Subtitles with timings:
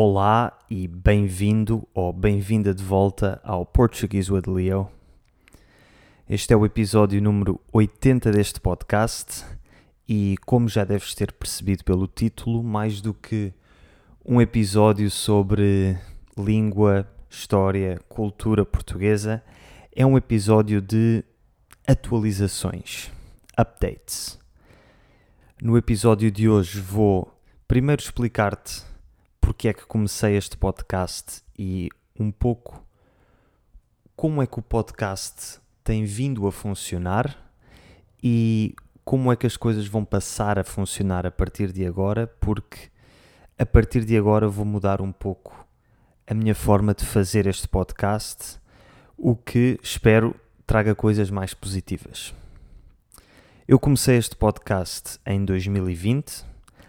[0.00, 4.88] Olá e bem-vindo ou bem-vinda de volta ao Portuguese with Leo.
[6.30, 9.44] Este é o episódio número 80 deste podcast
[10.08, 13.52] e, como já deves ter percebido pelo título, mais do que
[14.24, 15.98] um episódio sobre
[16.38, 19.42] língua, história, cultura portuguesa,
[19.92, 21.24] é um episódio de
[21.88, 23.10] atualizações,
[23.58, 24.38] updates.
[25.60, 27.36] No episódio de hoje vou
[27.66, 28.86] primeiro explicar-te
[29.48, 31.88] porque é que comecei este podcast e
[32.20, 32.84] um pouco
[34.14, 37.34] como é que o podcast tem vindo a funcionar
[38.22, 38.74] e
[39.06, 42.90] como é que as coisas vão passar a funcionar a partir de agora, porque
[43.58, 45.66] a partir de agora vou mudar um pouco
[46.26, 48.60] a minha forma de fazer este podcast,
[49.16, 50.36] o que espero
[50.66, 52.34] traga coisas mais positivas.
[53.66, 56.44] Eu comecei este podcast em 2020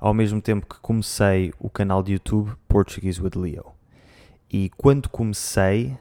[0.00, 3.66] ao mesmo tempo que comecei o canal de YouTube Portuguese with Leo.
[4.50, 5.96] E quando comecei,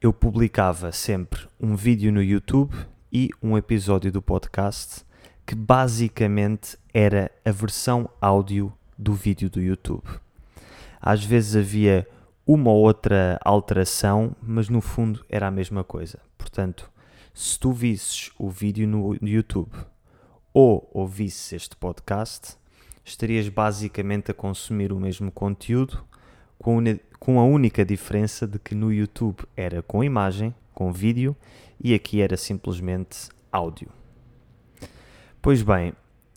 [0.00, 2.74] eu publicava sempre um vídeo no YouTube
[3.10, 5.04] e um episódio do podcast
[5.46, 10.04] que basicamente era a versão áudio do vídeo do YouTube.
[11.00, 12.06] Às vezes havia
[12.46, 16.20] uma ou outra alteração, mas no fundo era a mesma coisa.
[16.36, 16.90] Portanto,
[17.32, 19.72] se tu visses o vídeo no YouTube
[20.52, 22.56] ou ouvisses este podcast,
[23.04, 26.04] estarias basicamente a consumir o mesmo conteúdo,
[26.58, 26.78] com,
[27.18, 31.36] com a única diferença de que no YouTube era com imagem, com vídeo,
[31.82, 33.88] e aqui era simplesmente áudio.
[35.40, 35.92] Pois bem,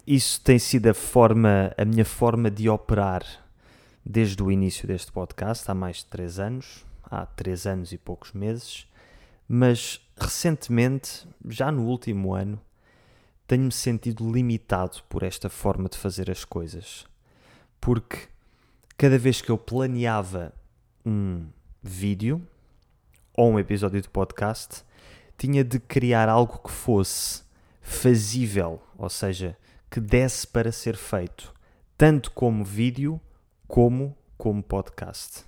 [0.08, 3.24] isso tem sido a forma, a minha forma de operar
[4.04, 8.34] desde o início deste podcast, há mais de 3 anos, há 3 anos e poucos
[8.34, 8.88] meses,
[9.48, 12.60] mas recentemente, já no último ano,
[13.48, 17.06] tenho-me sentido limitado por esta forma de fazer as coisas.
[17.80, 18.28] Porque
[18.98, 20.54] cada vez que eu planeava
[21.06, 21.46] um
[21.82, 22.46] vídeo
[23.34, 24.84] ou um episódio de podcast,
[25.38, 27.44] tinha de criar algo que fosse
[27.82, 29.58] fazível, ou seja,
[29.92, 31.54] que desse para ser feito,
[31.98, 33.20] tanto como vídeo
[33.68, 35.46] como como podcast.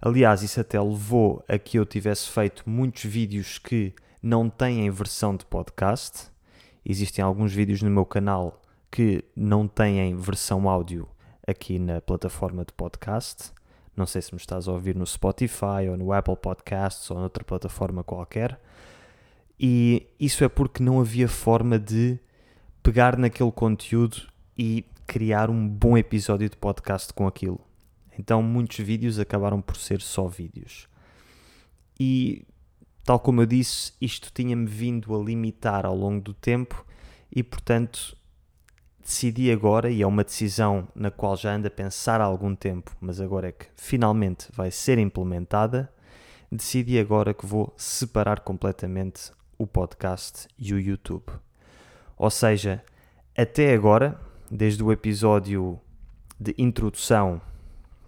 [0.00, 5.34] Aliás, isso até levou a que eu tivesse feito muitos vídeos que não têm versão
[5.36, 6.30] de podcast,
[6.84, 11.08] Existem alguns vídeos no meu canal que não têm versão áudio
[11.46, 13.52] aqui na plataforma de podcast.
[13.96, 17.44] Não sei se me estás a ouvir no Spotify ou no Apple Podcasts ou noutra
[17.44, 18.60] plataforma qualquer.
[19.58, 22.18] E isso é porque não havia forma de
[22.82, 24.16] pegar naquele conteúdo
[24.58, 27.60] e criar um bom episódio de podcast com aquilo.
[28.18, 30.88] Então muitos vídeos acabaram por ser só vídeos.
[31.98, 32.44] E
[33.04, 36.84] Tal como eu disse, isto tinha-me vindo a limitar ao longo do tempo
[37.30, 38.16] e, portanto,
[39.02, 42.96] decidi agora, e é uma decisão na qual já ando a pensar há algum tempo,
[42.98, 45.92] mas agora é que finalmente vai ser implementada,
[46.50, 51.26] decidi agora que vou separar completamente o podcast e o YouTube.
[52.16, 52.82] Ou seja,
[53.36, 54.18] até agora,
[54.50, 55.78] desde o episódio
[56.40, 57.40] de introdução,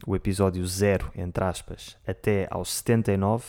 [0.06, 3.44] o episódio 0, entre aspas, até ao 79,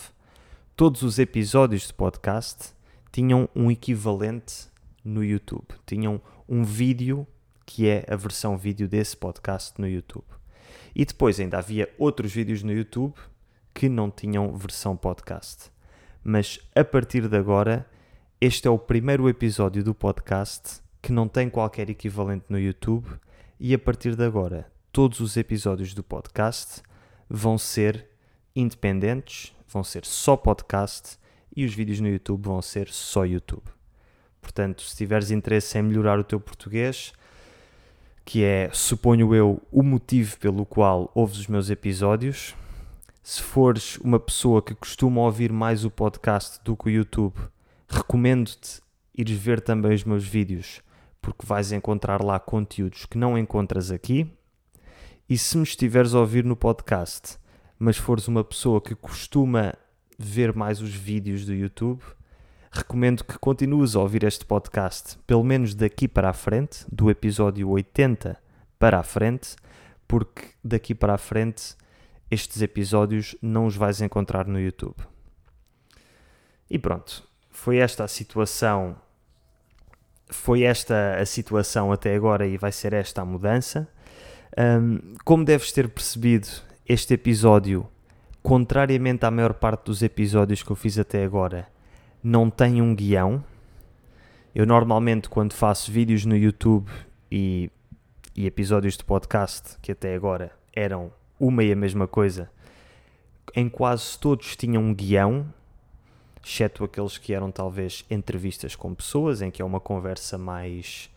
[0.78, 2.72] todos os episódios de podcast
[3.12, 4.68] tinham um equivalente
[5.04, 5.66] no YouTube.
[5.88, 7.26] Tinham um vídeo
[7.66, 10.28] que é a versão vídeo desse podcast no YouTube.
[10.94, 13.16] E depois ainda havia outros vídeos no YouTube
[13.74, 15.72] que não tinham versão podcast.
[16.24, 17.90] Mas a partir de agora,
[18.40, 23.08] este é o primeiro episódio do podcast que não tem qualquer equivalente no YouTube
[23.60, 26.84] e a partir de agora, todos os episódios do podcast
[27.28, 28.08] vão ser
[28.60, 31.18] independentes, vão ser só podcast
[31.56, 33.64] e os vídeos no YouTube vão ser só YouTube.
[34.42, 37.14] Portanto, se tiveres interesse em melhorar o teu português,
[38.24, 42.56] que é, suponho eu, o motivo pelo qual ouves os meus episódios,
[43.24, 47.36] se fores uma pessoa que costuma ouvir mais o podcast do que o YouTube,
[47.88, 48.82] recomendo-te
[49.14, 50.82] ires ver também os meus vídeos,
[51.22, 54.32] porque vais encontrar lá conteúdos que não encontras aqui.
[55.28, 57.38] E se me estiveres a ouvir no podcast,
[57.80, 59.74] mas fores uma pessoa que costuma
[60.18, 62.02] ver mais os vídeos do YouTube,
[62.72, 67.70] recomendo que continues a ouvir este podcast, pelo menos daqui para a frente, do episódio
[67.70, 68.38] 80
[68.80, 69.56] para a frente,
[70.08, 71.76] porque daqui para a frente
[72.30, 74.98] estes episódios não os vais encontrar no YouTube.
[76.70, 78.96] E pronto, foi esta a situação.
[80.30, 83.88] Foi esta a situação até agora e vai ser esta a mudança.
[84.58, 86.48] Um, como deves ter percebido,
[86.88, 87.86] este episódio,
[88.42, 91.68] contrariamente à maior parte dos episódios que eu fiz até agora,
[92.24, 93.44] não tem um guião.
[94.56, 96.90] Eu normalmente, quando faço vídeos no YouTube
[97.30, 97.70] e,
[98.34, 102.50] e episódios de podcast, que até agora eram uma e a mesma coisa.
[103.54, 105.46] Em quase todos tinham um guião,
[106.42, 111.10] exceto aqueles que eram talvez entrevistas com pessoas, em que é uma conversa mais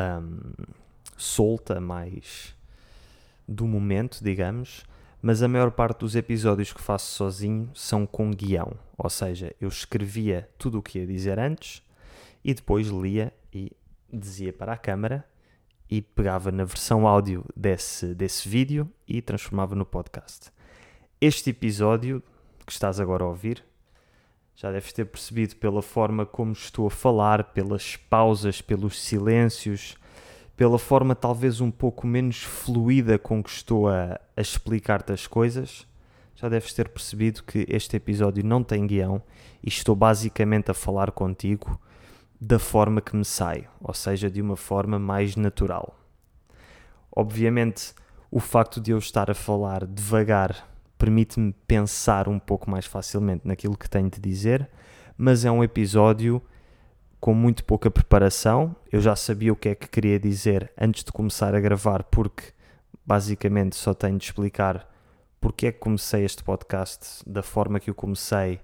[0.00, 0.38] um,
[1.18, 2.54] solta, mais
[3.46, 4.84] do momento, digamos.
[5.20, 9.68] Mas a maior parte dos episódios que faço sozinho são com guião, ou seja, eu
[9.68, 11.82] escrevia tudo o que ia dizer antes
[12.44, 13.72] e depois lia e
[14.12, 15.24] dizia para a câmara
[15.90, 20.52] e pegava na versão áudio desse, desse vídeo e transformava no podcast.
[21.20, 22.22] Este episódio
[22.64, 23.64] que estás agora a ouvir,
[24.54, 29.96] já deves ter percebido pela forma como estou a falar, pelas pausas, pelos silêncios,
[30.58, 35.86] pela forma talvez um pouco menos fluida com que estou a, a explicar-te as coisas.
[36.34, 39.22] Já deves ter percebido que este episódio não tem guião
[39.62, 41.80] e estou basicamente a falar contigo
[42.40, 45.96] da forma que me sai, ou seja, de uma forma mais natural.
[47.14, 47.94] Obviamente,
[48.28, 50.68] o facto de eu estar a falar devagar
[50.98, 54.68] permite-me pensar um pouco mais facilmente naquilo que tenho de dizer,
[55.16, 56.42] mas é um episódio
[57.20, 58.74] com muito pouca preparação.
[58.90, 62.52] Eu já sabia o que é que queria dizer antes de começar a gravar, porque
[63.04, 64.88] basicamente só tenho de explicar
[65.40, 68.60] porque é que comecei este podcast da forma que eu comecei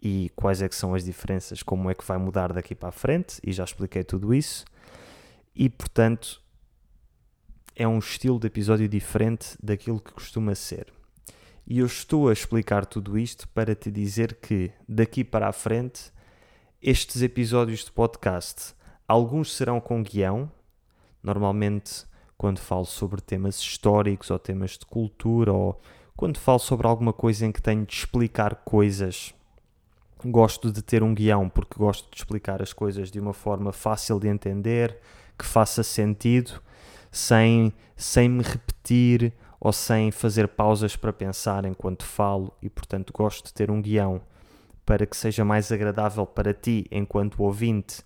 [0.00, 2.92] e quais é que são as diferenças, como é que vai mudar daqui para a
[2.92, 4.64] frente, e já expliquei tudo isso.
[5.54, 6.40] E portanto,
[7.74, 10.92] é um estilo de episódio diferente daquilo que costuma ser.
[11.66, 16.12] E eu estou a explicar tudo isto para te dizer que daqui para a frente,
[16.80, 18.72] estes episódios de podcast,
[19.06, 20.48] alguns serão com guião,
[21.20, 25.80] normalmente quando falo sobre temas históricos ou temas de cultura ou
[26.16, 29.34] quando falo sobre alguma coisa em que tenho de explicar coisas.
[30.24, 34.20] Gosto de ter um guião porque gosto de explicar as coisas de uma forma fácil
[34.20, 34.96] de entender,
[35.36, 36.62] que faça sentido,
[37.10, 43.46] sem, sem me repetir ou sem fazer pausas para pensar enquanto falo e, portanto, gosto
[43.46, 44.20] de ter um guião
[44.88, 48.02] para que seja mais agradável para ti, enquanto ouvinte,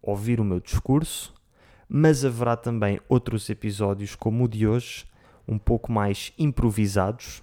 [0.00, 1.34] ouvir o meu discurso.
[1.86, 5.04] Mas haverá também outros episódios, como o de hoje,
[5.46, 7.42] um pouco mais improvisados,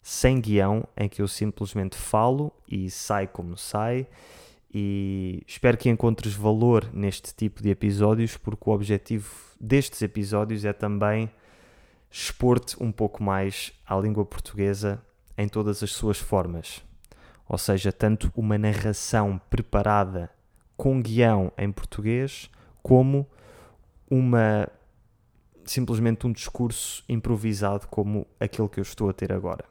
[0.00, 4.06] sem guião, em que eu simplesmente falo e sai como sai.
[4.72, 10.72] E espero que encontres valor neste tipo de episódios, porque o objetivo destes episódios é
[10.72, 11.30] também
[12.10, 14.98] expor-te um pouco mais à língua portuguesa
[15.36, 16.87] em todas as suas formas.
[17.48, 20.30] Ou seja, tanto uma narração preparada
[20.76, 22.50] com guião em português,
[22.82, 23.26] como
[24.10, 24.68] uma
[25.64, 29.64] simplesmente um discurso improvisado como aquele que eu estou a ter agora.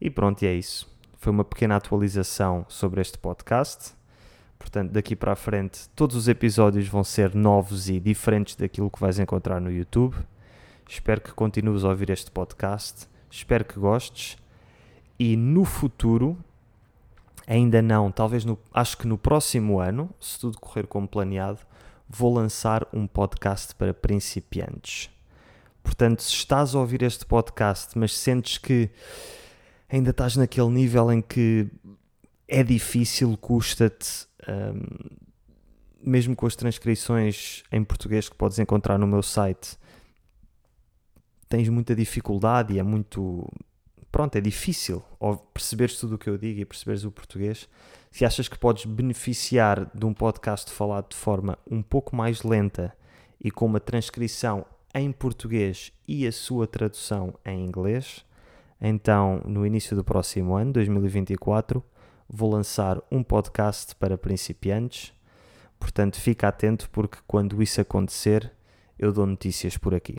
[0.00, 0.90] E pronto, e é isso.
[1.18, 3.94] Foi uma pequena atualização sobre este podcast.
[4.58, 9.00] Portanto, daqui para a frente, todos os episódios vão ser novos e diferentes daquilo que
[9.00, 10.16] vais encontrar no YouTube.
[10.88, 13.08] Espero que continues a ouvir este podcast.
[13.30, 14.41] Espero que gostes.
[15.24, 16.36] E no futuro,
[17.46, 21.60] ainda não, talvez no, acho que no próximo ano, se tudo correr como planeado,
[22.08, 25.08] vou lançar um podcast para principiantes.
[25.80, 28.90] Portanto, se estás a ouvir este podcast, mas sentes que
[29.88, 31.70] ainda estás naquele nível em que
[32.48, 34.82] é difícil, custa-te, um,
[36.02, 39.78] mesmo com as transcrições em português que podes encontrar no meu site,
[41.48, 43.48] tens muita dificuldade e é muito.
[44.12, 45.02] Pronto, é difícil
[45.54, 47.66] perceberes tudo o que eu digo e perceberes o português.
[48.10, 52.94] Se achas que podes beneficiar de um podcast falado de forma um pouco mais lenta
[53.40, 58.22] e com uma transcrição em português e a sua tradução em inglês,
[58.78, 61.82] então, no início do próximo ano, 2024,
[62.28, 65.14] vou lançar um podcast para principiantes.
[65.80, 68.52] Portanto, fica atento porque quando isso acontecer,
[68.98, 70.18] eu dou notícias por aqui.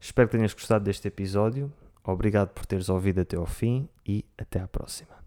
[0.00, 1.72] Espero que tenhas gostado deste episódio.
[2.06, 5.25] Obrigado por teres ouvido até ao fim e até à próxima.